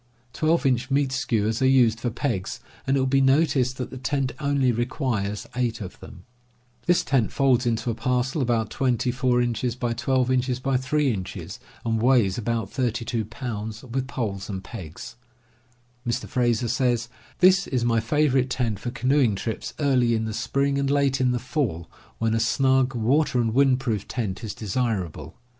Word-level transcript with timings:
Twelve 0.33 0.65
inch 0.65 0.89
meat 0.89 1.11
skewers 1.11 1.61
are 1.61 1.67
used 1.67 1.99
for 1.99 2.09
pegs, 2.09 2.59
and 2.87 2.97
it 2.97 2.99
will 2.99 3.05
be 3.05 3.21
noticed 3.21 3.77
that 3.77 3.91
the 3.91 3.99
tent 3.99 4.31
only 4.39 4.71
requires 4.71 5.45
eight 5.55 5.79
of 5.79 5.99
them. 5.99 6.25
This 6.87 7.03
tent 7.03 7.31
folds 7.31 7.67
into 7.67 7.91
a 7.91 7.93
parcel 7.93 8.41
about 8.41 8.71
24x12x3 8.71 11.11
inches, 11.13 11.59
and 11.85 12.01
weighs 12.01 12.39
about 12.39 12.71
32 12.71 13.25
pounds, 13.25 13.83
with 13.83 14.07
poles 14.07 14.49
and 14.49 14.63
pegs. 14.63 15.17
Mr. 16.07 16.27
Frazer 16.27 16.67
says: 16.67 17.07
"This 17.37 17.67
is 17.67 17.85
my 17.85 17.99
favorite 17.99 18.49
tent 18.49 18.79
for 18.79 18.89
canoeing 18.89 19.35
trips 19.35 19.75
early 19.79 20.15
in 20.15 20.25
the 20.25 20.33
spring 20.33 20.79
and 20.79 20.89
late 20.89 21.21
in 21.21 21.29
the 21.29 21.37
fall, 21.37 21.87
when 22.17 22.33
a 22.33 22.39
snug 22.39 22.95
water 22.95 23.39
and 23.39 23.53
wind 23.53 23.79
proof 23.79 24.07
tent 24.07 24.43
is 24.43 24.55
desirable. 24.55 25.35